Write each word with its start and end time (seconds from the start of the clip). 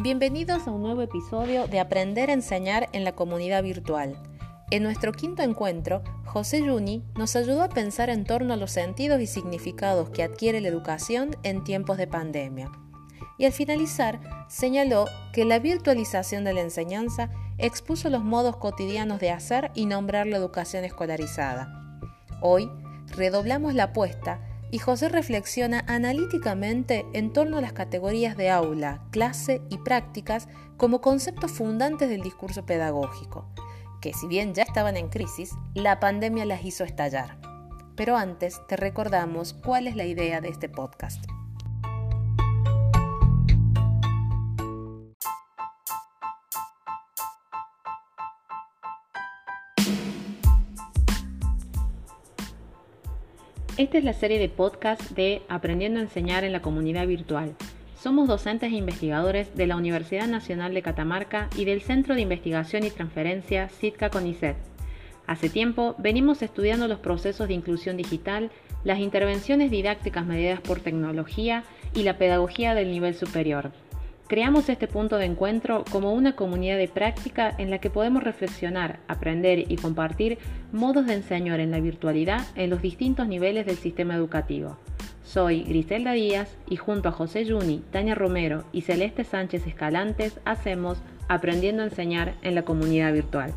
Bienvenidos 0.00 0.68
a 0.68 0.70
un 0.70 0.82
nuevo 0.82 1.02
episodio 1.02 1.66
de 1.66 1.80
Aprender 1.80 2.30
a 2.30 2.32
enseñar 2.32 2.88
en 2.92 3.02
la 3.02 3.16
comunidad 3.16 3.64
virtual. 3.64 4.16
En 4.70 4.84
nuestro 4.84 5.10
quinto 5.10 5.42
encuentro, 5.42 6.04
José 6.24 6.60
Juni 6.60 7.02
nos 7.16 7.34
ayudó 7.34 7.64
a 7.64 7.68
pensar 7.68 8.08
en 8.08 8.22
torno 8.22 8.54
a 8.54 8.56
los 8.56 8.70
sentidos 8.70 9.20
y 9.20 9.26
significados 9.26 10.10
que 10.10 10.22
adquiere 10.22 10.60
la 10.60 10.68
educación 10.68 11.30
en 11.42 11.64
tiempos 11.64 11.98
de 11.98 12.06
pandemia. 12.06 12.70
Y 13.38 13.46
al 13.46 13.52
finalizar, 13.52 14.20
señaló 14.48 15.06
que 15.32 15.44
la 15.44 15.58
virtualización 15.58 16.44
de 16.44 16.54
la 16.54 16.60
enseñanza 16.60 17.32
expuso 17.58 18.08
los 18.08 18.22
modos 18.22 18.56
cotidianos 18.56 19.18
de 19.18 19.32
hacer 19.32 19.72
y 19.74 19.86
nombrar 19.86 20.28
la 20.28 20.36
educación 20.36 20.84
escolarizada. 20.84 21.98
Hoy, 22.40 22.70
redoblamos 23.16 23.74
la 23.74 23.84
apuesta 23.84 24.47
y 24.70 24.78
José 24.78 25.08
reflexiona 25.08 25.84
analíticamente 25.86 27.06
en 27.12 27.32
torno 27.32 27.58
a 27.58 27.60
las 27.60 27.72
categorías 27.72 28.36
de 28.36 28.50
aula, 28.50 29.02
clase 29.10 29.62
y 29.70 29.78
prácticas 29.78 30.48
como 30.76 31.00
conceptos 31.00 31.52
fundantes 31.52 32.08
del 32.08 32.22
discurso 32.22 32.66
pedagógico, 32.66 33.48
que 34.00 34.12
si 34.12 34.26
bien 34.26 34.54
ya 34.54 34.62
estaban 34.62 34.96
en 34.96 35.08
crisis, 35.08 35.52
la 35.74 36.00
pandemia 36.00 36.44
las 36.44 36.64
hizo 36.64 36.84
estallar. 36.84 37.38
Pero 37.96 38.16
antes 38.16 38.60
te 38.68 38.76
recordamos 38.76 39.54
cuál 39.54 39.86
es 39.86 39.96
la 39.96 40.04
idea 40.04 40.40
de 40.40 40.48
este 40.48 40.68
podcast. 40.68 41.24
Esta 53.78 53.96
es 53.96 54.02
la 54.02 54.12
serie 54.12 54.40
de 54.40 54.48
podcast 54.48 55.12
de 55.12 55.42
Aprendiendo 55.48 56.00
a 56.00 56.02
enseñar 56.02 56.42
en 56.42 56.52
la 56.52 56.62
comunidad 56.62 57.06
virtual. 57.06 57.54
Somos 57.96 58.26
docentes 58.26 58.72
e 58.72 58.74
investigadores 58.74 59.54
de 59.54 59.68
la 59.68 59.76
Universidad 59.76 60.26
Nacional 60.26 60.74
de 60.74 60.82
Catamarca 60.82 61.48
y 61.56 61.64
del 61.64 61.80
Centro 61.80 62.16
de 62.16 62.22
Investigación 62.22 62.82
y 62.82 62.90
Transferencia 62.90 63.68
CITCA 63.68 64.10
CONICET. 64.10 64.56
Hace 65.28 65.48
tiempo 65.48 65.94
venimos 65.96 66.42
estudiando 66.42 66.88
los 66.88 66.98
procesos 66.98 67.46
de 67.46 67.54
inclusión 67.54 67.96
digital, 67.96 68.50
las 68.82 68.98
intervenciones 68.98 69.70
didácticas 69.70 70.26
mediadas 70.26 70.60
por 70.60 70.80
tecnología 70.80 71.62
y 71.94 72.02
la 72.02 72.18
pedagogía 72.18 72.74
del 72.74 72.90
nivel 72.90 73.14
superior. 73.14 73.70
Creamos 74.28 74.68
este 74.68 74.88
punto 74.88 75.16
de 75.16 75.24
encuentro 75.24 75.84
como 75.90 76.12
una 76.12 76.36
comunidad 76.36 76.76
de 76.76 76.86
práctica 76.86 77.54
en 77.56 77.70
la 77.70 77.78
que 77.78 77.88
podemos 77.88 78.22
reflexionar, 78.22 79.00
aprender 79.08 79.72
y 79.72 79.76
compartir 79.76 80.36
modos 80.70 81.06
de 81.06 81.14
enseñar 81.14 81.60
en 81.60 81.70
la 81.70 81.80
virtualidad 81.80 82.46
en 82.54 82.68
los 82.68 82.82
distintos 82.82 83.26
niveles 83.26 83.64
del 83.64 83.78
sistema 83.78 84.14
educativo. 84.14 84.76
Soy 85.24 85.62
Griselda 85.62 86.12
Díaz 86.12 86.54
y 86.68 86.76
junto 86.76 87.08
a 87.08 87.12
José 87.12 87.46
Juni, 87.48 87.82
Tania 87.90 88.14
Romero 88.14 88.64
y 88.70 88.82
Celeste 88.82 89.24
Sánchez 89.24 89.66
Escalantes 89.66 90.38
hacemos 90.44 90.98
Aprendiendo 91.30 91.82
a 91.82 91.86
enseñar 91.86 92.34
en 92.40 92.54
la 92.54 92.62
comunidad 92.62 93.12
virtual. 93.12 93.52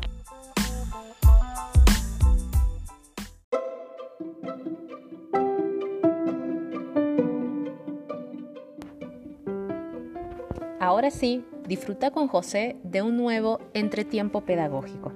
Ahora 11.02 11.10
sí, 11.10 11.44
disfruta 11.66 12.12
con 12.12 12.28
José 12.28 12.76
de 12.84 13.02
un 13.02 13.16
nuevo 13.16 13.58
entretiempo 13.74 14.42
pedagógico. 14.42 15.10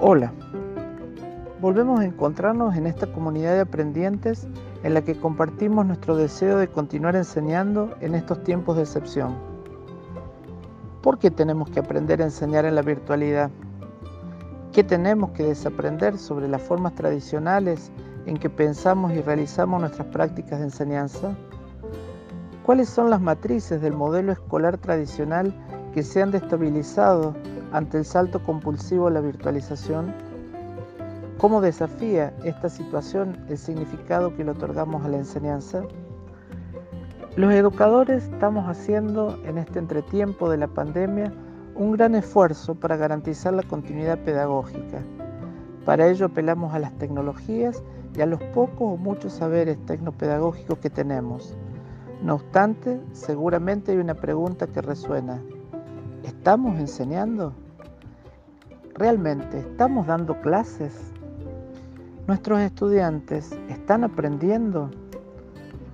Hola, 0.00 0.32
volvemos 1.60 2.00
a 2.00 2.06
encontrarnos 2.06 2.74
en 2.74 2.88
esta 2.88 3.06
comunidad 3.06 3.54
de 3.54 3.60
aprendientes 3.60 4.48
en 4.82 4.94
la 4.94 5.02
que 5.02 5.14
compartimos 5.14 5.86
nuestro 5.86 6.16
deseo 6.16 6.58
de 6.58 6.66
continuar 6.66 7.14
enseñando 7.14 7.94
en 8.00 8.16
estos 8.16 8.42
tiempos 8.42 8.74
de 8.74 8.82
excepción. 8.82 9.55
¿Por 11.06 11.20
qué 11.20 11.30
tenemos 11.30 11.70
que 11.70 11.78
aprender 11.78 12.20
a 12.20 12.24
enseñar 12.24 12.64
en 12.64 12.74
la 12.74 12.82
virtualidad? 12.82 13.48
¿Qué 14.72 14.82
tenemos 14.82 15.30
que 15.30 15.44
desaprender 15.44 16.18
sobre 16.18 16.48
las 16.48 16.60
formas 16.60 16.96
tradicionales 16.96 17.92
en 18.26 18.36
que 18.36 18.50
pensamos 18.50 19.12
y 19.12 19.20
realizamos 19.20 19.80
nuestras 19.80 20.08
prácticas 20.08 20.58
de 20.58 20.64
enseñanza? 20.64 21.36
¿Cuáles 22.64 22.88
son 22.88 23.08
las 23.08 23.20
matrices 23.20 23.80
del 23.80 23.92
modelo 23.92 24.32
escolar 24.32 24.78
tradicional 24.78 25.54
que 25.94 26.02
se 26.02 26.22
han 26.22 26.32
destabilizado 26.32 27.36
ante 27.70 27.98
el 27.98 28.04
salto 28.04 28.42
compulsivo 28.42 29.06
a 29.06 29.12
la 29.12 29.20
virtualización? 29.20 30.12
¿Cómo 31.38 31.60
desafía 31.60 32.34
esta 32.42 32.68
situación 32.68 33.46
el 33.48 33.58
significado 33.58 34.34
que 34.34 34.42
le 34.42 34.50
otorgamos 34.50 35.04
a 35.04 35.08
la 35.08 35.18
enseñanza? 35.18 35.84
Los 37.36 37.52
educadores 37.52 38.24
estamos 38.24 38.66
haciendo 38.66 39.38
en 39.44 39.58
este 39.58 39.78
entretiempo 39.78 40.48
de 40.48 40.56
la 40.56 40.68
pandemia 40.68 41.34
un 41.74 41.92
gran 41.92 42.14
esfuerzo 42.14 42.76
para 42.76 42.96
garantizar 42.96 43.52
la 43.52 43.62
continuidad 43.62 44.20
pedagógica. 44.20 45.02
Para 45.84 46.08
ello 46.08 46.24
apelamos 46.24 46.72
a 46.72 46.78
las 46.78 46.96
tecnologías 46.96 47.82
y 48.16 48.22
a 48.22 48.26
los 48.26 48.42
pocos 48.54 48.94
o 48.94 48.96
muchos 48.96 49.34
saberes 49.34 49.76
tecnopedagógicos 49.84 50.78
que 50.78 50.88
tenemos. 50.88 51.54
No 52.22 52.36
obstante, 52.36 53.02
seguramente 53.12 53.92
hay 53.92 53.98
una 53.98 54.14
pregunta 54.14 54.66
que 54.68 54.80
resuena. 54.80 55.42
¿Estamos 56.22 56.80
enseñando? 56.80 57.52
¿Realmente 58.94 59.58
estamos 59.58 60.06
dando 60.06 60.40
clases? 60.40 61.12
¿Nuestros 62.26 62.60
estudiantes 62.60 63.52
están 63.68 64.04
aprendiendo? 64.04 64.90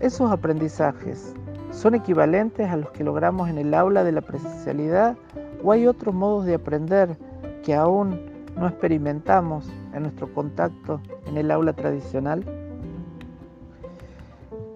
Esos 0.02 0.32
aprendizajes 0.32 1.32
son 1.70 1.94
equivalentes 1.94 2.68
a 2.68 2.76
los 2.76 2.90
que 2.90 3.04
logramos 3.04 3.48
en 3.48 3.56
el 3.56 3.72
aula 3.72 4.02
de 4.02 4.10
la 4.10 4.20
presencialidad 4.20 5.16
o 5.62 5.70
hay 5.70 5.86
otros 5.86 6.12
modos 6.12 6.44
de 6.44 6.54
aprender 6.54 7.16
que 7.62 7.76
aún 7.76 8.20
no 8.56 8.66
experimentamos 8.66 9.70
en 9.94 10.02
nuestro 10.02 10.34
contacto 10.34 11.00
en 11.26 11.36
el 11.36 11.52
aula 11.52 11.72
tradicional? 11.72 12.44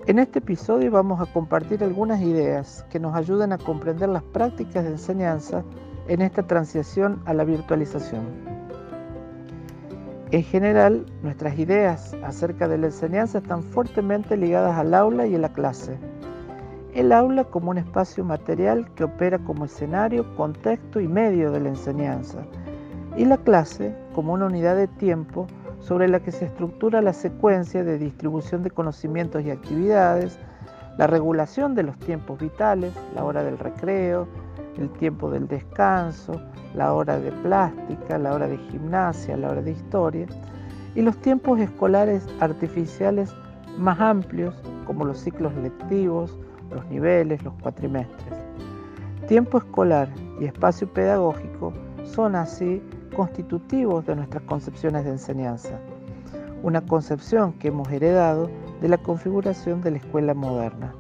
En 0.07 0.21
este 0.21 0.39
episodio 0.39 0.93
vamos 0.93 1.21
a 1.21 1.33
compartir 1.33 1.83
algunas 1.83 2.21
ideas 2.23 2.87
que 2.89 3.01
nos 3.01 3.17
ayuden 3.17 3.53
a 3.53 3.59
comprender 3.59 4.09
las 4.09 4.23
prácticas 4.23 4.85
de 4.85 4.91
enseñanza 4.91 5.65
en 6.07 6.23
esta 6.23 6.47
transición 6.47 7.21
a 7.25 7.35
la 7.35 7.43
virtualización. 7.43 8.56
En 10.33 10.43
general, 10.43 11.07
nuestras 11.23 11.57
ideas 11.57 12.17
acerca 12.25 12.67
de 12.67 12.79
la 12.79 12.87
enseñanza 12.87 13.39
están 13.39 13.63
fuertemente 13.63 14.37
ligadas 14.37 14.77
al 14.77 14.93
aula 14.93 15.25
y 15.29 15.37
a 15.37 15.39
la 15.39 15.53
clase. 15.53 15.99
El 16.95 17.13
aula 17.13 17.45
como 17.45 17.71
un 17.71 17.79
espacio 17.79 18.25
material 18.25 18.93
que 18.97 19.05
opera 19.05 19.39
como 19.39 19.67
escenario, 19.67 20.35
contexto 20.35 20.99
y 20.99 21.07
medio 21.07 21.53
de 21.53 21.61
la 21.61 21.69
enseñanza. 21.69 22.39
Y 23.17 23.25
la 23.25 23.37
clase 23.37 23.95
como 24.17 24.33
una 24.33 24.47
unidad 24.47 24.75
de 24.75 24.89
tiempo 24.89 25.47
sobre 25.79 26.09
la 26.09 26.19
que 26.19 26.33
se 26.33 26.47
estructura 26.47 27.03
la 27.03 27.13
secuencia 27.13 27.85
de 27.85 27.97
distribución 27.97 28.65
de 28.65 28.73
conocimientos 28.73 29.45
y 29.45 29.53
actividades, 29.53 30.41
la 30.99 31.07
regulación 31.07 31.77
de 31.77 31.85
los 31.85 31.97
tiempos 32.01 32.41
vitales, 32.41 32.93
la 33.15 33.23
hora 33.23 33.45
del 33.45 33.59
recreo, 33.59 34.27
el 34.79 34.91
tiempo 34.91 35.31
del 35.31 35.49
descanso, 35.49 36.41
la 36.75 36.93
hora 36.93 37.19
de 37.19 37.33
plástica, 37.33 38.19
la 38.19 38.35
hora 38.35 38.49
de 38.49 38.59
gimnasia, 38.59 39.37
la 39.37 39.51
hora 39.51 39.63
de 39.63 39.73
historia, 39.73 40.27
y 40.95 41.03
los 41.03 41.17
tiempos 41.19 41.61
escolares 41.61 42.27
artificiales 42.41 43.35
más 43.79 44.01
amplios, 44.01 44.55
como 44.87 45.05
los 45.05 45.19
ciclos 45.19 45.55
lectivos, 45.57 46.37
los 46.71 46.87
niveles, 46.87 47.43
los 47.43 47.55
cuatrimestres. 47.63 48.39
Tiempo 49.29 49.59
escolar 49.59 50.09
y 50.41 50.45
espacio 50.45 50.93
pedagógico 50.93 51.73
son 52.05 52.37
así 52.37 52.83
constitutivos 53.15 54.07
de 54.07 54.17
nuestras 54.17 54.43
concepciones 54.45 55.05
de 55.05 55.11
enseñanza, 55.11 55.79
una 56.63 56.81
concepción 56.81 57.53
que 57.55 57.69
hemos 57.69 57.91
heredado 57.91 58.51
de 58.81 58.89
la 58.89 58.99
configuración 58.99 59.81
de 59.83 59.93
la 59.93 59.97
escuela 59.99 60.35
moderna. 60.35 60.95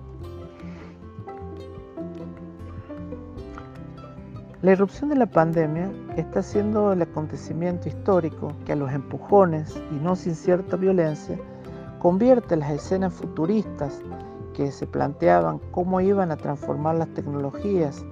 La 4.62 4.73
irrupción 4.73 5.11
de 5.11 5.17
la 5.17 5.26
pandemia 5.26 5.93
está 6.17 6.43
siendo 6.43 6.91
el 6.93 7.03
acontecimiento 7.03 7.91
histórico 7.91 8.55
que 8.64 8.73
a 8.73 8.76
los 8.76 8.91
empujones 8.91 9.76
y 9.91 9.97
no 9.97 10.17
sin 10.17 10.35
cierta 10.35 10.76
violencia 10.76 11.38
convierte 11.99 12.56
las 12.56 12.70
escenas 12.70 13.12
futuristas 13.12 14.00
que 14.55 14.73
se 14.73 14.87
planteaban 14.87 15.58
cómo 15.73 16.00
iban 16.00 16.31
a 16.31 16.38
transformar 16.38 16.97
las 16.97 17.08
tecnologías, 17.08 18.03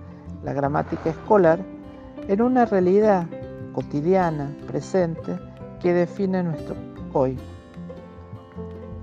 la 0.43 0.53
gramática 0.53 1.09
escolar, 1.09 1.61
en 2.29 2.43
una 2.43 2.67
realidad 2.67 3.27
cotidiana, 3.73 4.55
presente, 4.67 5.39
que 5.81 5.95
define 5.95 6.43
nuestro 6.43 6.77
hoy. 7.15 7.39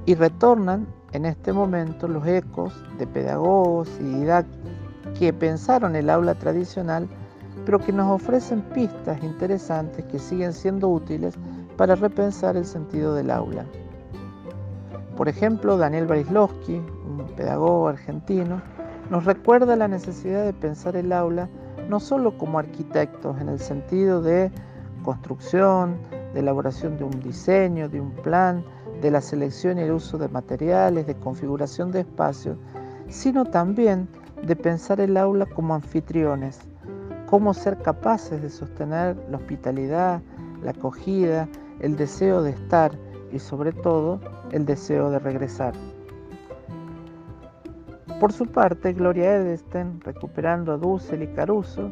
Y 0.06 0.14
retornan 0.14 0.86
en 1.12 1.26
este 1.26 1.54
momento 1.54 2.08
los 2.08 2.26
ecos 2.28 2.72
de 3.00 3.08
pedagogos 3.08 3.90
y 4.00 4.04
didácticos 4.04 4.72
que 5.18 5.34
pensaron 5.34 5.96
el 5.96 6.10
aula 6.10 6.36
tradicional 6.36 7.08
pero 7.66 7.80
que 7.80 7.92
nos 7.92 8.10
ofrecen 8.12 8.62
pistas 8.62 9.24
interesantes 9.24 10.06
que 10.06 10.20
siguen 10.20 10.54
siendo 10.54 10.90
útiles 10.90 11.36
para 11.78 11.96
repensar 11.96 12.58
el 12.58 12.66
sentido 12.66 13.14
del 13.16 13.32
aula. 13.32 13.66
Por 15.18 15.30
ejemplo, 15.30 15.78
Daniel 15.78 16.08
Barislowski, 16.08 16.76
un 16.76 17.26
pedagogo 17.36 17.88
argentino, 17.88 18.62
nos 19.10 19.26
recuerda 19.26 19.76
la 19.76 19.88
necesidad 19.88 20.46
de 20.46 20.54
pensar 20.54 20.96
el 20.96 21.12
aula 21.12 21.50
no 21.90 22.00
solo 22.00 22.38
como 22.38 22.60
arquitectos 22.60 23.40
en 23.42 23.50
el 23.50 23.60
sentido 23.60 24.22
de 24.22 24.52
construcción, 25.04 25.98
de 26.34 26.40
elaboración 26.40 26.98
de 26.98 27.04
un 27.04 27.20
diseño, 27.20 27.90
de 27.90 28.00
un 28.00 28.12
plan, 28.12 28.64
de 29.02 29.12
la 29.12 29.20
selección 29.20 29.78
y 29.78 29.82
el 29.82 29.92
uso 29.92 30.18
de 30.18 30.30
materiales, 30.30 31.08
de 31.08 31.16
configuración 31.16 31.92
de 31.92 32.02
espacios, 32.02 32.58
sino 33.10 33.46
también 33.46 34.08
de 34.44 34.56
pensar 34.56 35.02
el 35.02 35.18
aula 35.18 35.46
como 35.46 35.76
anfitriones, 35.76 36.60
cómo 37.32 37.54
ser 37.54 37.78
capaces 37.78 38.42
de 38.42 38.50
sostener 38.50 39.16
la 39.30 39.38
hospitalidad, 39.38 40.22
la 40.62 40.72
acogida, 40.72 41.48
el 41.80 41.96
deseo 41.96 42.44
de 42.44 42.50
estar 42.50 42.92
y 43.32 43.40
sobre 43.40 43.72
todo 43.72 44.20
el 44.52 44.66
deseo 44.66 45.10
de 45.10 45.18
regresar. 45.18 45.74
Por 48.20 48.34
su 48.34 48.48
parte, 48.48 48.92
Gloria 48.92 49.34
Edesten, 49.38 50.02
recuperando 50.02 50.74
a 50.74 50.78
Dussel 50.78 51.24
y 51.24 51.28
Caruso, 51.28 51.90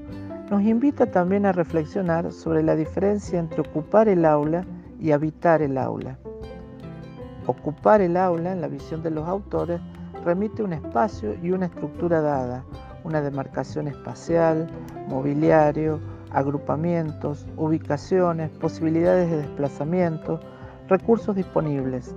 nos 0.51 0.61
invita 0.61 1.05
también 1.05 1.45
a 1.45 1.53
reflexionar 1.53 2.33
sobre 2.33 2.61
la 2.61 2.75
diferencia 2.75 3.39
entre 3.39 3.61
ocupar 3.61 4.09
el 4.09 4.25
aula 4.25 4.65
y 4.99 5.13
habitar 5.13 5.61
el 5.61 5.77
aula. 5.77 6.19
Ocupar 7.47 8.01
el 8.01 8.17
aula, 8.17 8.51
en 8.51 8.59
la 8.59 8.67
visión 8.67 9.01
de 9.01 9.11
los 9.11 9.25
autores, 9.25 9.79
remite 10.25 10.63
un 10.63 10.73
espacio 10.73 11.33
y 11.41 11.51
una 11.51 11.67
estructura 11.67 12.19
dada, 12.19 12.65
una 13.03 13.21
demarcación 13.21 13.87
espacial, 13.87 14.67
mobiliario, 15.07 15.99
agrupamientos, 16.31 17.47
ubicaciones, 17.57 18.49
posibilidades 18.51 19.29
de 19.31 19.37
desplazamiento, 19.37 20.39
recursos 20.87 21.35
disponibles. 21.35 22.15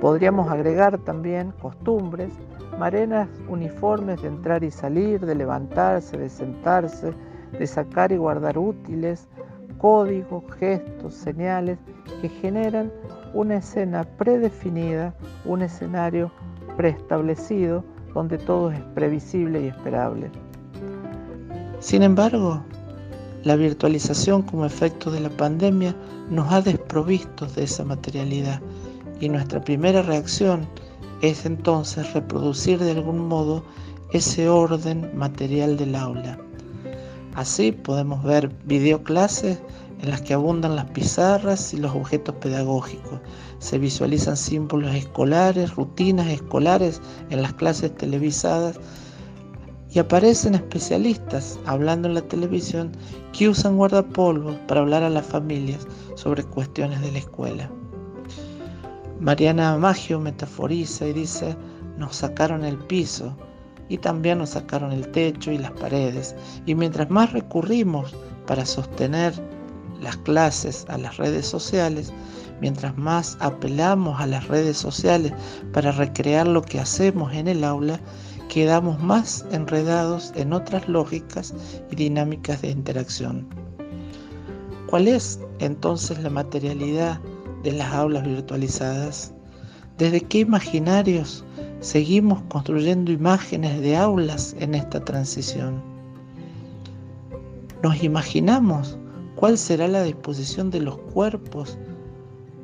Podríamos 0.00 0.50
agregar 0.50 0.98
también 0.98 1.52
costumbres, 1.60 2.32
marenas 2.78 3.28
uniformes 3.48 4.20
de 4.22 4.28
entrar 4.28 4.64
y 4.64 4.70
salir, 4.70 5.24
de 5.24 5.34
levantarse, 5.34 6.16
de 6.16 6.28
sentarse, 6.28 7.12
de 7.58 7.66
sacar 7.66 8.12
y 8.12 8.16
guardar 8.16 8.58
útiles, 8.58 9.28
códigos, 9.78 10.44
gestos, 10.58 11.14
señales 11.14 11.78
que 12.20 12.28
generan 12.28 12.90
una 13.34 13.56
escena 13.56 14.04
predefinida, 14.04 15.14
un 15.44 15.62
escenario 15.62 16.30
preestablecido 16.76 17.84
donde 18.14 18.38
todo 18.38 18.70
es 18.70 18.80
previsible 18.94 19.62
y 19.62 19.68
esperable. 19.68 20.30
Sin 21.80 22.02
embargo, 22.02 22.62
la 23.44 23.56
virtualización 23.56 24.42
como 24.42 24.64
efecto 24.64 25.10
de 25.10 25.20
la 25.20 25.30
pandemia 25.30 25.96
nos 26.30 26.52
ha 26.52 26.62
desprovisto 26.62 27.46
de 27.46 27.64
esa 27.64 27.84
materialidad 27.84 28.60
y 29.20 29.28
nuestra 29.28 29.60
primera 29.60 30.02
reacción 30.02 30.66
es 31.22 31.44
entonces 31.46 32.12
reproducir 32.12 32.78
de 32.78 32.92
algún 32.92 33.26
modo 33.28 33.64
ese 34.12 34.48
orden 34.48 35.10
material 35.16 35.76
del 35.76 35.94
aula. 35.94 36.38
Así 37.34 37.72
podemos 37.72 38.22
ver 38.22 38.50
videoclases 38.64 39.58
en 40.02 40.10
las 40.10 40.20
que 40.20 40.34
abundan 40.34 40.76
las 40.76 40.90
pizarras 40.90 41.72
y 41.72 41.78
los 41.78 41.94
objetos 41.94 42.34
pedagógicos. 42.36 43.20
Se 43.58 43.78
visualizan 43.78 44.36
símbolos 44.36 44.94
escolares, 44.94 45.74
rutinas 45.74 46.26
escolares 46.26 47.00
en 47.30 47.40
las 47.42 47.54
clases 47.54 47.94
televisadas 47.94 48.78
y 49.90 49.98
aparecen 49.98 50.54
especialistas 50.54 51.58
hablando 51.66 52.08
en 52.08 52.14
la 52.14 52.22
televisión 52.22 52.92
que 53.32 53.48
usan 53.48 53.76
guardapolvos 53.76 54.56
para 54.66 54.80
hablar 54.80 55.02
a 55.04 55.10
las 55.10 55.26
familias 55.26 55.86
sobre 56.16 56.42
cuestiones 56.42 57.00
de 57.00 57.12
la 57.12 57.18
escuela. 57.18 57.70
Mariana 59.20 59.76
Maggio 59.78 60.18
metaforiza 60.18 61.06
y 61.06 61.12
dice, 61.12 61.56
nos 61.96 62.16
sacaron 62.16 62.64
el 62.64 62.76
piso, 62.76 63.36
y 63.88 63.98
también 63.98 64.38
nos 64.38 64.50
sacaron 64.50 64.90
el 64.90 65.06
techo 65.08 65.52
y 65.52 65.58
las 65.58 65.72
paredes. 65.72 66.34
Y 66.64 66.74
mientras 66.74 67.10
más 67.10 67.32
recurrimos 67.32 68.14
para 68.46 68.64
sostener 68.64 69.34
las 70.02 70.16
clases 70.18 70.84
a 70.88 70.98
las 70.98 71.16
redes 71.16 71.46
sociales, 71.46 72.12
mientras 72.60 72.96
más 72.96 73.36
apelamos 73.40 74.20
a 74.20 74.26
las 74.26 74.48
redes 74.48 74.76
sociales 74.76 75.32
para 75.72 75.92
recrear 75.92 76.46
lo 76.46 76.62
que 76.62 76.80
hacemos 76.80 77.32
en 77.32 77.48
el 77.48 77.64
aula, 77.64 78.00
quedamos 78.48 79.00
más 79.00 79.44
enredados 79.50 80.32
en 80.36 80.52
otras 80.52 80.86
lógicas 80.88 81.54
y 81.90 81.96
dinámicas 81.96 82.60
de 82.62 82.70
interacción. 82.70 83.46
¿Cuál 84.88 85.08
es 85.08 85.40
entonces 85.60 86.22
la 86.22 86.28
materialidad 86.28 87.18
de 87.62 87.72
las 87.72 87.92
aulas 87.94 88.24
virtualizadas? 88.24 89.32
¿Desde 89.96 90.20
qué 90.20 90.40
imaginarios 90.40 91.44
seguimos 91.82 92.40
construyendo 92.42 93.10
imágenes 93.10 93.80
de 93.80 93.96
aulas 93.96 94.54
en 94.60 94.76
esta 94.76 95.04
transición. 95.04 95.82
Nos 97.82 98.02
imaginamos 98.04 98.96
cuál 99.42 99.58
será 99.58 99.88
la 99.88 100.04
disposición 100.04 100.70
de 100.70 100.78
los 100.78 100.96
cuerpos 100.98 101.76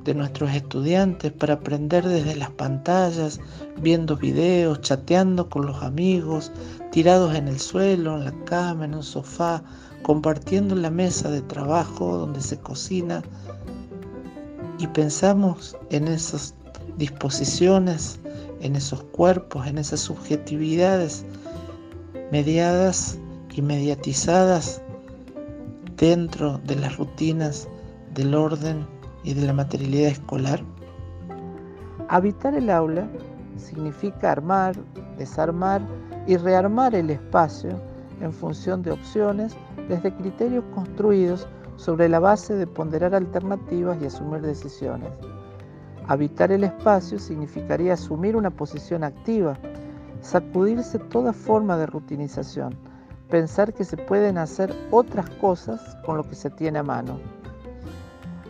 de 0.04 0.14
nuestros 0.14 0.54
estudiantes 0.54 1.32
para 1.32 1.54
aprender 1.54 2.06
desde 2.06 2.36
las 2.36 2.50
pantallas, 2.50 3.40
viendo 3.82 4.16
videos, 4.16 4.80
chateando 4.82 5.48
con 5.48 5.66
los 5.66 5.82
amigos, 5.82 6.52
tirados 6.92 7.34
en 7.34 7.48
el 7.48 7.58
suelo, 7.58 8.18
en 8.18 8.26
la 8.26 8.44
cama, 8.44 8.84
en 8.84 8.94
un 8.94 9.02
sofá, 9.02 9.60
compartiendo 10.04 10.76
la 10.76 10.88
mesa 10.88 11.32
de 11.32 11.42
trabajo 11.42 12.16
donde 12.16 12.40
se 12.40 12.60
cocina 12.60 13.24
y 14.78 14.86
pensamos 14.86 15.76
en 15.90 16.06
esas 16.06 16.54
disposiciones 16.96 18.20
en 18.60 18.76
esos 18.76 19.02
cuerpos, 19.02 19.66
en 19.66 19.78
esas 19.78 19.98
subjetividades 19.98 21.24
mediadas 22.30 23.18
y 23.52 23.62
mediatizadas 23.62 24.80
dentro 25.98 26.58
de 26.58 26.76
las 26.76 26.96
rutinas 26.96 27.68
del 28.14 28.34
orden 28.34 28.86
y 29.24 29.34
de 29.34 29.46
la 29.46 29.52
materialidad 29.52 30.10
escolar? 30.10 30.60
Habitar 32.08 32.54
el 32.54 32.70
aula 32.70 33.08
significa 33.56 34.32
armar, 34.32 34.76
desarmar 35.18 35.82
y 36.26 36.36
rearmar 36.36 36.94
el 36.94 37.10
espacio 37.10 37.80
en 38.20 38.32
función 38.32 38.82
de 38.82 38.92
opciones 38.92 39.56
desde 39.88 40.14
criterios 40.14 40.64
construidos 40.74 41.46
sobre 41.76 42.08
la 42.08 42.18
base 42.18 42.54
de 42.54 42.66
ponderar 42.66 43.14
alternativas 43.14 43.98
y 44.00 44.06
asumir 44.06 44.42
decisiones. 44.42 45.10
Habitar 46.06 46.50
el 46.50 46.64
espacio 46.64 47.18
significaría 47.18 47.92
asumir 47.92 48.34
una 48.36 48.50
posición 48.50 49.04
activa, 49.04 49.58
sacudirse 50.20 50.98
toda 50.98 51.32
forma 51.32 51.76
de 51.76 51.86
rutinización, 51.86 52.74
pensar 53.28 53.74
que 53.74 53.84
se 53.84 53.96
pueden 53.96 54.38
hacer 54.38 54.74
otras 54.90 55.28
cosas 55.30 55.96
con 56.04 56.16
lo 56.16 56.24
que 56.24 56.34
se 56.34 56.50
tiene 56.50 56.78
a 56.78 56.82
mano. 56.82 57.20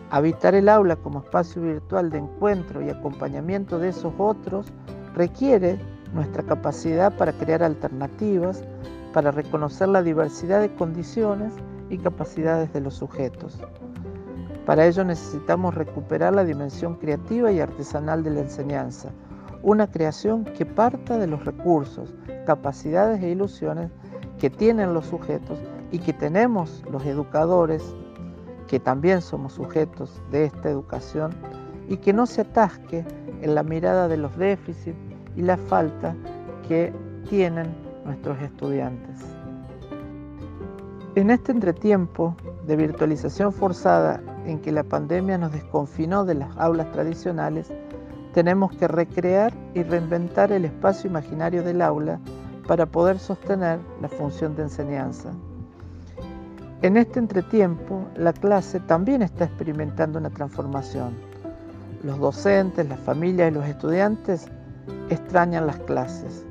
Habitar 0.09 0.55
el 0.55 0.69
aula 0.69 0.95
como 0.95 1.19
espacio 1.19 1.61
virtual 1.61 2.09
de 2.09 2.19
encuentro 2.19 2.81
y 2.81 2.89
acompañamiento 2.89 3.77
de 3.77 3.89
esos 3.89 4.13
otros 4.17 4.67
requiere 5.13 5.79
nuestra 6.13 6.43
capacidad 6.43 7.15
para 7.15 7.33
crear 7.33 7.61
alternativas, 7.61 8.63
para 9.13 9.31
reconocer 9.31 9.89
la 9.89 10.01
diversidad 10.01 10.61
de 10.61 10.73
condiciones 10.73 11.53
y 11.89 11.97
capacidades 11.97 12.71
de 12.73 12.81
los 12.81 12.95
sujetos. 12.95 13.59
Para 14.65 14.85
ello 14.85 15.03
necesitamos 15.03 15.75
recuperar 15.75 16.33
la 16.33 16.45
dimensión 16.45 16.95
creativa 16.95 17.51
y 17.51 17.59
artesanal 17.59 18.23
de 18.23 18.31
la 18.31 18.41
enseñanza, 18.41 19.09
una 19.61 19.87
creación 19.87 20.45
que 20.45 20.65
parta 20.65 21.17
de 21.17 21.27
los 21.27 21.43
recursos, 21.43 22.13
capacidades 22.45 23.21
e 23.21 23.29
ilusiones 23.29 23.91
que 24.39 24.49
tienen 24.49 24.93
los 24.93 25.05
sujetos 25.05 25.59
y 25.91 25.99
que 25.99 26.13
tenemos 26.13 26.83
los 26.91 27.05
educadores, 27.05 27.83
que 28.67 28.79
también 28.79 29.21
somos 29.21 29.53
sujetos 29.53 30.21
de 30.31 30.45
esta 30.45 30.69
educación, 30.69 31.31
y 31.87 31.97
que 31.97 32.13
no 32.13 32.25
se 32.25 32.41
atasque 32.41 33.03
en 33.41 33.55
la 33.55 33.63
mirada 33.63 34.07
de 34.07 34.17
los 34.17 34.37
déficits 34.37 34.97
y 35.35 35.41
la 35.41 35.57
falta 35.57 36.15
que 36.67 36.93
tienen 37.29 37.75
nuestros 38.05 38.39
estudiantes. 38.41 39.19
En 41.15 41.31
este 41.31 41.51
entretiempo 41.51 42.35
de 42.67 42.75
virtualización 42.75 43.51
forzada 43.51 44.21
en 44.45 44.59
que 44.59 44.71
la 44.71 44.83
pandemia 44.83 45.37
nos 45.37 45.51
desconfinó 45.51 46.23
de 46.23 46.35
las 46.35 46.55
aulas 46.57 46.91
tradicionales, 46.91 47.73
tenemos 48.33 48.71
que 48.73 48.87
recrear 48.87 49.51
y 49.73 49.81
reinventar 49.81 50.51
el 50.51 50.65
espacio 50.65 51.09
imaginario 51.09 51.63
del 51.63 51.81
aula 51.81 52.19
para 52.69 52.85
poder 52.85 53.17
sostener 53.17 53.79
la 53.99 54.07
función 54.07 54.55
de 54.55 54.61
enseñanza. 54.61 55.31
En 56.83 56.97
este 56.97 57.17
entretiempo, 57.17 58.05
la 58.15 58.31
clase 58.31 58.79
también 58.81 59.23
está 59.23 59.45
experimentando 59.45 60.19
una 60.19 60.29
transformación. 60.29 61.15
Los 62.03 62.19
docentes, 62.19 62.87
las 62.87 62.99
familias 62.99 63.51
y 63.51 63.55
los 63.55 63.65
estudiantes 63.65 64.49
extrañan 65.09 65.65
las 65.65 65.79
clases. 65.79 66.45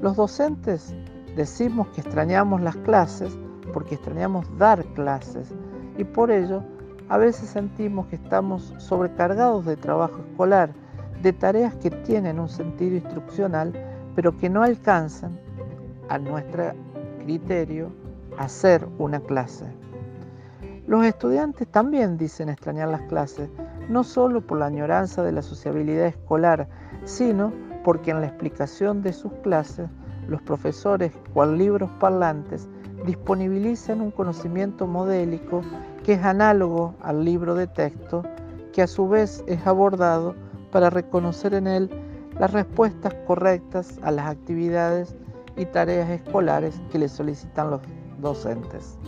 Los 0.00 0.16
docentes 0.16 0.94
decimos 1.36 1.88
que 1.88 2.00
extrañamos 2.00 2.62
las 2.62 2.76
clases 2.76 3.36
porque 3.74 3.96
extrañamos 3.96 4.46
dar 4.56 4.82
clases 4.94 5.52
y 5.98 6.04
por 6.04 6.30
ello 6.30 6.62
a 7.10 7.18
veces 7.18 7.50
sentimos 7.50 8.06
que 8.06 8.16
estamos 8.16 8.72
sobrecargados 8.78 9.66
de 9.66 9.76
trabajo 9.76 10.16
escolar, 10.30 10.72
de 11.20 11.34
tareas 11.34 11.74
que 11.74 11.90
tienen 11.90 12.40
un 12.40 12.48
sentido 12.48 12.96
instruccional, 12.96 13.74
pero 14.14 14.36
que 14.38 14.48
no 14.48 14.62
alcanzan, 14.62 15.41
a 16.08 16.18
nuestro 16.18 16.72
criterio, 17.24 17.92
a 18.38 18.48
ser 18.48 18.86
una 18.98 19.20
clase. 19.20 19.66
Los 20.86 21.04
estudiantes 21.04 21.68
también 21.68 22.16
dicen 22.16 22.48
extrañar 22.48 22.88
las 22.88 23.02
clases, 23.02 23.48
no 23.88 24.04
solo 24.04 24.40
por 24.40 24.58
la 24.58 24.66
añoranza 24.66 25.22
de 25.22 25.32
la 25.32 25.42
sociabilidad 25.42 26.06
escolar, 26.06 26.68
sino 27.04 27.52
porque 27.84 28.10
en 28.10 28.20
la 28.20 28.26
explicación 28.26 29.02
de 29.02 29.12
sus 29.12 29.32
clases 29.42 29.88
los 30.28 30.42
profesores, 30.42 31.12
cual 31.34 31.58
libros 31.58 31.90
parlantes, 31.98 32.68
disponibilizan 33.06 34.00
un 34.00 34.10
conocimiento 34.10 34.86
modélico 34.86 35.62
que 36.04 36.14
es 36.14 36.24
análogo 36.24 36.94
al 37.02 37.24
libro 37.24 37.54
de 37.54 37.66
texto, 37.66 38.22
que 38.72 38.82
a 38.82 38.86
su 38.86 39.08
vez 39.08 39.44
es 39.46 39.66
abordado 39.66 40.34
para 40.70 40.90
reconocer 40.90 41.54
en 41.54 41.66
él 41.66 41.90
las 42.38 42.52
respuestas 42.52 43.14
correctas 43.26 43.98
a 44.02 44.10
las 44.10 44.26
actividades 44.26 45.14
y 45.56 45.66
tareas 45.66 46.10
escolares 46.10 46.80
que 46.90 46.98
le 46.98 47.08
solicitan 47.08 47.70
los 47.70 47.80
docentes. 48.20 48.98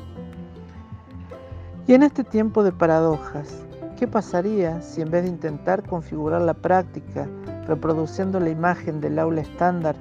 Y 1.86 1.94
en 1.94 2.02
este 2.02 2.24
tiempo 2.24 2.62
de 2.62 2.72
paradojas, 2.72 3.62
¿qué 3.98 4.08
pasaría 4.08 4.80
si 4.80 5.02
en 5.02 5.10
vez 5.10 5.24
de 5.24 5.30
intentar 5.30 5.82
configurar 5.82 6.42
la 6.42 6.54
práctica 6.54 7.28
reproduciendo 7.66 8.40
la 8.40 8.50
imagen 8.50 9.00
del 9.00 9.18
aula 9.18 9.42
estándar, 9.42 9.96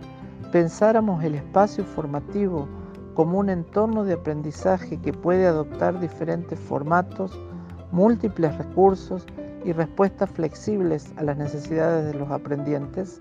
pensáramos 0.51 1.23
el 1.23 1.35
espacio 1.35 1.83
formativo 1.83 2.67
como 3.13 3.39
un 3.39 3.49
entorno 3.49 4.03
de 4.03 4.13
aprendizaje 4.13 4.99
que 4.99 5.13
puede 5.13 5.45
adoptar 5.45 5.99
diferentes 5.99 6.59
formatos, 6.59 7.37
múltiples 7.91 8.57
recursos 8.57 9.25
y 9.65 9.71
respuestas 9.71 10.29
flexibles 10.31 11.13
a 11.17 11.23
las 11.23 11.37
necesidades 11.37 12.05
de 12.05 12.19
los 12.19 12.31
aprendientes? 12.31 13.19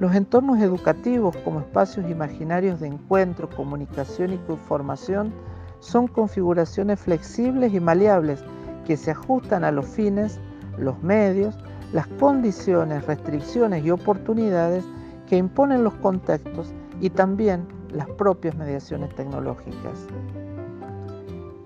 Los 0.00 0.14
entornos 0.14 0.60
educativos 0.60 1.36
como 1.38 1.58
espacios 1.58 2.08
imaginarios 2.08 2.78
de 2.78 2.86
encuentro, 2.86 3.50
comunicación 3.50 4.32
y 4.32 4.40
formación 4.68 5.32
son 5.80 6.06
configuraciones 6.06 7.00
flexibles 7.00 7.74
y 7.74 7.80
maleables 7.80 8.44
que 8.86 8.96
se 8.96 9.10
ajustan 9.10 9.64
a 9.64 9.72
los 9.72 9.86
fines, 9.86 10.38
los 10.78 11.02
medios, 11.02 11.58
las 11.92 12.06
condiciones, 12.06 13.06
restricciones 13.06 13.84
y 13.84 13.90
oportunidades 13.90 14.84
que 15.28 15.36
imponen 15.36 15.82
los 15.82 15.94
contextos 15.94 16.72
y 17.00 17.10
también 17.10 17.66
las 17.92 18.08
propias 18.10 18.54
mediaciones 18.54 19.12
tecnológicas. 19.16 20.06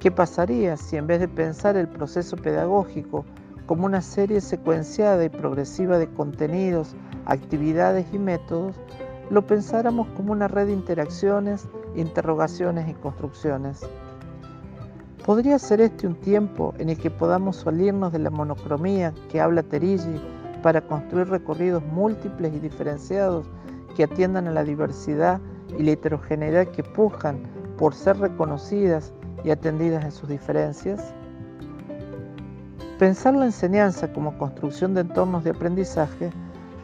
¿Qué 0.00 0.10
pasaría 0.10 0.78
si 0.78 0.96
en 0.96 1.06
vez 1.06 1.20
de 1.20 1.28
pensar 1.28 1.76
el 1.76 1.86
proceso 1.86 2.36
pedagógico 2.36 3.26
como 3.72 3.86
una 3.86 4.02
serie 4.02 4.42
secuenciada 4.42 5.24
y 5.24 5.30
progresiva 5.30 5.96
de 5.96 6.06
contenidos, 6.06 6.94
actividades 7.24 8.04
y 8.12 8.18
métodos, 8.18 8.76
lo 9.30 9.46
pensáramos 9.46 10.08
como 10.08 10.32
una 10.32 10.46
red 10.46 10.66
de 10.66 10.74
interacciones, 10.74 11.66
interrogaciones 11.96 12.86
y 12.90 12.92
construcciones? 12.92 13.80
¿Podría 15.24 15.58
ser 15.58 15.80
este 15.80 16.06
un 16.06 16.16
tiempo 16.16 16.74
en 16.76 16.90
el 16.90 16.98
que 16.98 17.10
podamos 17.10 17.56
salirnos 17.56 18.12
de 18.12 18.18
la 18.18 18.28
monocromía 18.28 19.14
que 19.30 19.40
habla 19.40 19.62
Terigi 19.62 20.20
para 20.62 20.82
construir 20.82 21.28
recorridos 21.28 21.82
múltiples 21.82 22.52
y 22.52 22.58
diferenciados 22.58 23.46
que 23.96 24.04
atiendan 24.04 24.48
a 24.48 24.52
la 24.52 24.64
diversidad 24.64 25.40
y 25.78 25.82
la 25.82 25.92
heterogeneidad 25.92 26.68
que 26.68 26.82
pujan 26.82 27.42
por 27.78 27.94
ser 27.94 28.18
reconocidas 28.18 29.14
y 29.44 29.50
atendidas 29.50 30.04
en 30.04 30.12
sus 30.12 30.28
diferencias? 30.28 31.14
Pensar 33.02 33.34
la 33.34 33.46
enseñanza 33.46 34.12
como 34.12 34.38
construcción 34.38 34.94
de 34.94 35.00
entornos 35.00 35.42
de 35.42 35.50
aprendizaje 35.50 36.30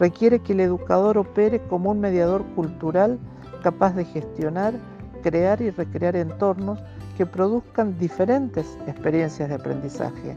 requiere 0.01 0.41
que 0.41 0.53
el 0.53 0.59
educador 0.59 1.17
opere 1.17 1.61
como 1.69 1.93
un 1.93 2.01
mediador 2.01 2.45
cultural 2.57 3.21
capaz 3.63 3.95
de 3.95 4.05
gestionar, 4.05 4.75
crear 5.23 5.63
y 5.63 5.71
recrear 5.71 6.17
entornos 6.17 6.83
que 7.17 7.25
produzcan 7.25 7.97
diferentes 8.01 8.77
experiencias 8.89 9.49
de 9.49 9.55
aprendizaje. 9.55 10.37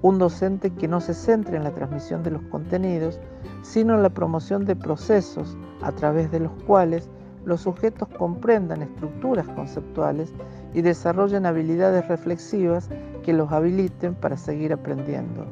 Un 0.00 0.18
docente 0.18 0.70
que 0.70 0.88
no 0.88 1.02
se 1.02 1.12
centre 1.12 1.58
en 1.58 1.64
la 1.64 1.74
transmisión 1.74 2.22
de 2.22 2.30
los 2.30 2.42
contenidos, 2.44 3.20
sino 3.60 3.94
en 3.94 4.02
la 4.02 4.08
promoción 4.08 4.64
de 4.64 4.74
procesos 4.74 5.54
a 5.82 5.92
través 5.92 6.30
de 6.30 6.40
los 6.40 6.52
cuales 6.66 7.10
los 7.44 7.62
sujetos 7.62 8.08
comprendan 8.16 8.82
estructuras 8.82 9.46
conceptuales 9.48 10.32
y 10.74 10.82
desarrollen 10.82 11.46
habilidades 11.46 12.06
reflexivas 12.08 12.88
que 13.22 13.32
los 13.32 13.50
habiliten 13.52 14.14
para 14.14 14.36
seguir 14.36 14.72
aprendiendo. 14.72 15.46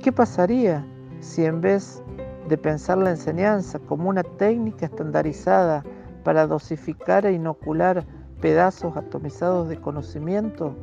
¿Qué 0.00 0.12
pasaría 0.12 0.84
si 1.20 1.44
en 1.44 1.60
vez 1.60 2.02
de 2.48 2.56
pensar 2.56 2.98
la 2.98 3.10
enseñanza 3.10 3.78
como 3.78 4.08
una 4.08 4.22
técnica 4.22 4.86
estandarizada 4.86 5.84
para 6.24 6.46
dosificar 6.46 7.26
e 7.26 7.32
inocular 7.32 8.04
pedazos 8.40 8.96
atomizados 8.96 9.68
de 9.68 9.80
conocimiento, 9.80 10.74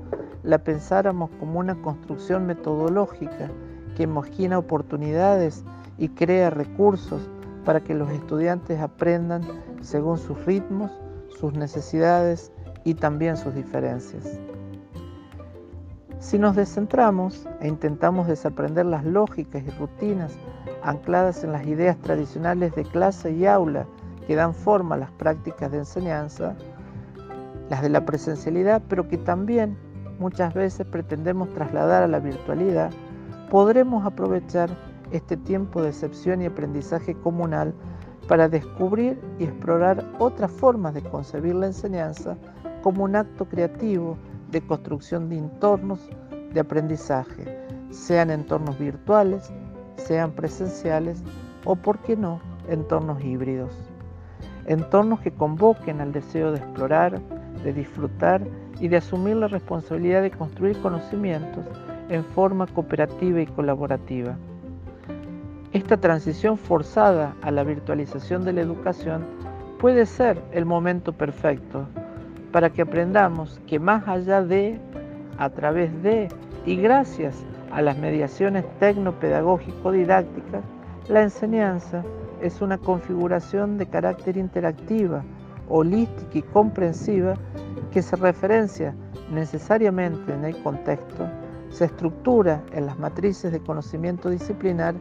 la 0.43 0.59
pensáramos 0.59 1.29
como 1.39 1.59
una 1.59 1.81
construcción 1.81 2.45
metodológica 2.45 3.49
que 3.95 4.03
imagina 4.03 4.57
oportunidades 4.57 5.63
y 5.97 6.09
crea 6.09 6.49
recursos 6.49 7.29
para 7.65 7.81
que 7.81 7.93
los 7.93 8.09
estudiantes 8.11 8.79
aprendan 8.79 9.41
según 9.81 10.17
sus 10.17 10.45
ritmos, 10.45 10.91
sus 11.39 11.53
necesidades 11.53 12.51
y 12.83 12.93
también 12.93 13.35
sus 13.35 13.53
diferencias. 13.55 14.39
Si 16.19 16.39
nos 16.39 16.55
descentramos 16.55 17.47
e 17.59 17.67
intentamos 17.67 18.27
desaprender 18.27 18.85
las 18.85 19.03
lógicas 19.03 19.63
y 19.63 19.69
rutinas 19.71 20.37
ancladas 20.81 21.43
en 21.43 21.51
las 21.51 21.65
ideas 21.67 21.97
tradicionales 21.97 22.73
de 22.75 22.83
clase 22.83 23.31
y 23.31 23.45
aula 23.45 23.85
que 24.25 24.35
dan 24.35 24.53
forma 24.53 24.95
a 24.95 24.99
las 24.99 25.11
prácticas 25.11 25.71
de 25.71 25.79
enseñanza, 25.79 26.55
las 27.69 27.81
de 27.81 27.89
la 27.89 28.05
presencialidad, 28.05 28.81
pero 28.87 29.07
que 29.07 29.17
también 29.17 29.77
muchas 30.19 30.53
veces 30.53 30.85
pretendemos 30.87 31.53
trasladar 31.53 32.03
a 32.03 32.07
la 32.07 32.19
virtualidad, 32.19 32.91
podremos 33.49 34.05
aprovechar 34.05 34.69
este 35.11 35.37
tiempo 35.37 35.81
de 35.81 35.89
excepción 35.89 36.41
y 36.41 36.45
aprendizaje 36.45 37.15
comunal 37.15 37.73
para 38.27 38.49
descubrir 38.49 39.19
y 39.39 39.43
explorar 39.45 40.03
otras 40.19 40.51
formas 40.51 40.93
de 40.93 41.03
concebir 41.03 41.55
la 41.55 41.67
enseñanza 41.67 42.37
como 42.81 43.03
un 43.03 43.15
acto 43.15 43.45
creativo 43.45 44.17
de 44.51 44.61
construcción 44.61 45.29
de 45.29 45.37
entornos 45.37 45.99
de 46.53 46.59
aprendizaje, 46.59 47.59
sean 47.89 48.31
entornos 48.31 48.79
virtuales, 48.79 49.51
sean 49.97 50.31
presenciales 50.31 51.23
o, 51.65 51.75
por 51.75 51.99
qué 51.99 52.15
no, 52.15 52.39
entornos 52.69 53.23
híbridos. 53.23 53.73
Entornos 54.65 55.19
que 55.19 55.31
convoquen 55.31 56.01
al 56.01 56.11
deseo 56.11 56.51
de 56.51 56.57
explorar, 56.57 57.21
de 57.63 57.73
disfrutar 57.73 58.41
y 58.79 58.87
de 58.87 58.97
asumir 58.97 59.35
la 59.35 59.47
responsabilidad 59.47 60.21
de 60.21 60.31
construir 60.31 60.79
conocimientos 60.81 61.65
en 62.09 62.23
forma 62.23 62.67
cooperativa 62.67 63.41
y 63.41 63.47
colaborativa. 63.47 64.37
Esta 65.75 65.97
transición 65.97 66.57
forzada 66.57 67.35
a 67.41 67.51
la 67.51 67.65
virtualización 67.65 68.45
de 68.45 68.53
la 68.53 68.61
educación 68.61 69.25
puede 69.77 70.05
ser 70.05 70.41
el 70.53 70.63
momento 70.63 71.11
perfecto 71.11 71.85
para 72.53 72.69
que 72.69 72.81
aprendamos 72.81 73.59
que 73.67 73.77
más 73.77 74.07
allá 74.07 74.41
de, 74.41 74.79
a 75.37 75.49
través 75.49 75.91
de 76.01 76.29
y 76.65 76.77
gracias 76.77 77.45
a 77.73 77.81
las 77.81 77.97
mediaciones 77.97 78.63
tecnopedagógico-didácticas, 78.79 80.63
la 81.09 81.23
enseñanza 81.23 82.05
es 82.41 82.61
una 82.61 82.77
configuración 82.77 83.77
de 83.77 83.87
carácter 83.87 84.37
interactiva 84.37 85.25
holística 85.67 86.37
y 86.37 86.41
comprensiva 86.41 87.33
que 87.91 88.01
se 88.01 88.15
referencia 88.15 88.95
necesariamente 89.29 90.33
en 90.33 90.45
el 90.45 90.55
contexto, 90.63 91.27
se 91.69 91.83
estructura 91.83 92.63
en 92.71 92.85
las 92.85 92.97
matrices 92.97 93.51
de 93.51 93.59
conocimiento 93.59 94.29
disciplinar 94.29 94.95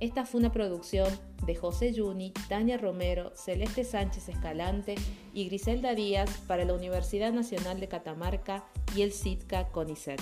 Esta 0.05 0.27
fue 0.27 0.41
una 0.41 0.53
producción 0.53 1.09
de 1.47 1.55
José 1.55 1.95
Yuni, 1.95 2.35
Tania 2.51 2.77
Romero, 2.77 3.33
Celeste 3.37 3.85
Sánchez 3.85 4.29
Escalante 4.29 4.97
y 5.33 5.47
Griselda 5.47 5.95
Díaz 5.95 6.43
para 6.47 6.67
la 6.67 6.75
Universidad 6.75 7.33
Nacional 7.33 7.81
de 7.81 7.89
Catamarca 7.89 8.67
y 8.95 9.01
el 9.01 9.15
CITCA 9.15 9.69
CONICET. 9.69 10.21